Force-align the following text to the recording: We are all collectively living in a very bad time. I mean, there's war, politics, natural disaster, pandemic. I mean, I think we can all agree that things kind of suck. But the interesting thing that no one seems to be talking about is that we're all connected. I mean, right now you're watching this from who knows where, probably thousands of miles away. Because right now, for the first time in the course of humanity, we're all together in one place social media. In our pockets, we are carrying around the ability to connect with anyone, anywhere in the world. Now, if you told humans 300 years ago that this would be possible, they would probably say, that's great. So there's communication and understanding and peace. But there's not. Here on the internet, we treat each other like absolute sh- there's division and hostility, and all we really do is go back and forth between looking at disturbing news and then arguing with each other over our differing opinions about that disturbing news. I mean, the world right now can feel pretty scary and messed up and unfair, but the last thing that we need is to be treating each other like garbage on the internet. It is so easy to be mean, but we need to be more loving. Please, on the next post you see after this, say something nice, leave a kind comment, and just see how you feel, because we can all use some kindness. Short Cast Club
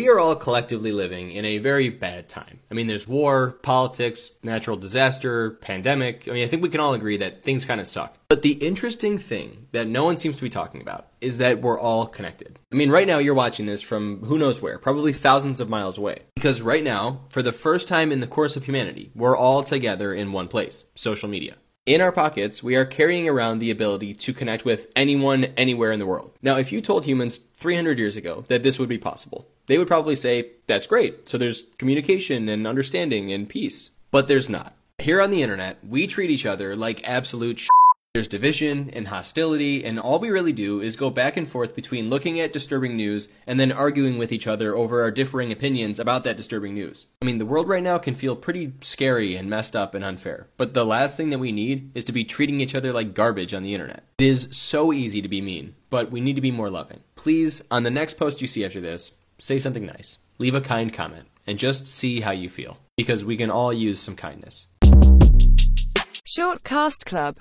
We 0.00 0.08
are 0.08 0.18
all 0.18 0.34
collectively 0.34 0.92
living 0.92 1.30
in 1.30 1.44
a 1.44 1.58
very 1.58 1.90
bad 1.90 2.26
time. 2.26 2.60
I 2.70 2.74
mean, 2.74 2.86
there's 2.86 3.06
war, 3.06 3.58
politics, 3.62 4.30
natural 4.42 4.78
disaster, 4.78 5.50
pandemic. 5.50 6.26
I 6.26 6.30
mean, 6.30 6.42
I 6.42 6.48
think 6.48 6.62
we 6.62 6.70
can 6.70 6.80
all 6.80 6.94
agree 6.94 7.18
that 7.18 7.42
things 7.42 7.66
kind 7.66 7.82
of 7.82 7.86
suck. 7.86 8.16
But 8.30 8.40
the 8.40 8.52
interesting 8.52 9.18
thing 9.18 9.66
that 9.72 9.88
no 9.88 10.06
one 10.06 10.16
seems 10.16 10.36
to 10.36 10.42
be 10.42 10.48
talking 10.48 10.80
about 10.80 11.08
is 11.20 11.36
that 11.36 11.60
we're 11.60 11.78
all 11.78 12.06
connected. 12.06 12.58
I 12.72 12.76
mean, 12.76 12.88
right 12.88 13.06
now 13.06 13.18
you're 13.18 13.34
watching 13.34 13.66
this 13.66 13.82
from 13.82 14.24
who 14.24 14.38
knows 14.38 14.62
where, 14.62 14.78
probably 14.78 15.12
thousands 15.12 15.60
of 15.60 15.68
miles 15.68 15.98
away. 15.98 16.20
Because 16.34 16.62
right 16.62 16.82
now, 16.82 17.26
for 17.28 17.42
the 17.42 17.52
first 17.52 17.86
time 17.86 18.10
in 18.10 18.20
the 18.20 18.26
course 18.26 18.56
of 18.56 18.64
humanity, 18.64 19.10
we're 19.14 19.36
all 19.36 19.62
together 19.62 20.14
in 20.14 20.32
one 20.32 20.48
place 20.48 20.86
social 20.94 21.28
media. 21.28 21.56
In 21.90 22.00
our 22.00 22.12
pockets, 22.12 22.62
we 22.62 22.76
are 22.76 22.84
carrying 22.84 23.28
around 23.28 23.58
the 23.58 23.72
ability 23.72 24.14
to 24.14 24.32
connect 24.32 24.64
with 24.64 24.86
anyone, 24.94 25.46
anywhere 25.56 25.90
in 25.90 25.98
the 25.98 26.06
world. 26.06 26.30
Now, 26.40 26.56
if 26.56 26.70
you 26.70 26.80
told 26.80 27.04
humans 27.04 27.40
300 27.56 27.98
years 27.98 28.14
ago 28.14 28.44
that 28.46 28.62
this 28.62 28.78
would 28.78 28.88
be 28.88 28.96
possible, 28.96 29.48
they 29.66 29.76
would 29.76 29.88
probably 29.88 30.14
say, 30.14 30.50
that's 30.68 30.86
great. 30.86 31.28
So 31.28 31.36
there's 31.36 31.64
communication 31.78 32.48
and 32.48 32.64
understanding 32.64 33.32
and 33.32 33.48
peace. 33.48 33.90
But 34.12 34.28
there's 34.28 34.48
not. 34.48 34.76
Here 35.00 35.20
on 35.20 35.32
the 35.32 35.42
internet, 35.42 35.78
we 35.84 36.06
treat 36.06 36.30
each 36.30 36.46
other 36.46 36.76
like 36.76 37.08
absolute 37.08 37.58
sh- 37.58 37.68
there's 38.12 38.26
division 38.26 38.90
and 38.92 39.06
hostility, 39.06 39.84
and 39.84 39.96
all 39.96 40.18
we 40.18 40.30
really 40.30 40.52
do 40.52 40.80
is 40.80 40.96
go 40.96 41.10
back 41.10 41.36
and 41.36 41.48
forth 41.48 41.76
between 41.76 42.10
looking 42.10 42.40
at 42.40 42.52
disturbing 42.52 42.96
news 42.96 43.28
and 43.46 43.60
then 43.60 43.70
arguing 43.70 44.18
with 44.18 44.32
each 44.32 44.48
other 44.48 44.74
over 44.74 45.00
our 45.00 45.12
differing 45.12 45.52
opinions 45.52 46.00
about 46.00 46.24
that 46.24 46.36
disturbing 46.36 46.74
news. 46.74 47.06
I 47.22 47.24
mean, 47.24 47.38
the 47.38 47.46
world 47.46 47.68
right 47.68 47.82
now 47.82 47.98
can 47.98 48.16
feel 48.16 48.34
pretty 48.34 48.72
scary 48.80 49.36
and 49.36 49.48
messed 49.48 49.76
up 49.76 49.94
and 49.94 50.04
unfair, 50.04 50.48
but 50.56 50.74
the 50.74 50.84
last 50.84 51.16
thing 51.16 51.30
that 51.30 51.38
we 51.38 51.52
need 51.52 51.92
is 51.94 52.04
to 52.06 52.12
be 52.12 52.24
treating 52.24 52.60
each 52.60 52.74
other 52.74 52.92
like 52.92 53.14
garbage 53.14 53.54
on 53.54 53.62
the 53.62 53.74
internet. 53.74 54.02
It 54.18 54.26
is 54.26 54.48
so 54.50 54.92
easy 54.92 55.22
to 55.22 55.28
be 55.28 55.40
mean, 55.40 55.76
but 55.88 56.10
we 56.10 56.20
need 56.20 56.34
to 56.34 56.42
be 56.42 56.50
more 56.50 56.68
loving. 56.68 57.04
Please, 57.14 57.62
on 57.70 57.84
the 57.84 57.92
next 57.92 58.14
post 58.14 58.40
you 58.40 58.48
see 58.48 58.64
after 58.64 58.80
this, 58.80 59.12
say 59.38 59.60
something 59.60 59.86
nice, 59.86 60.18
leave 60.38 60.56
a 60.56 60.60
kind 60.60 60.92
comment, 60.92 61.28
and 61.46 61.60
just 61.60 61.86
see 61.86 62.22
how 62.22 62.32
you 62.32 62.48
feel, 62.48 62.78
because 62.96 63.24
we 63.24 63.36
can 63.36 63.52
all 63.52 63.72
use 63.72 64.00
some 64.00 64.16
kindness. 64.16 64.66
Short 66.32 66.62
Cast 66.62 67.06
Club 67.06 67.36